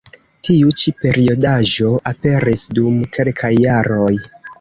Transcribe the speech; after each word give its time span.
Tiu 0.47 0.69
ĉi 0.83 0.93
periodaĵo 1.01 1.91
aperis 2.11 2.63
dum 2.79 2.97
kelkaj 3.19 3.53
jaroj. 3.59 4.11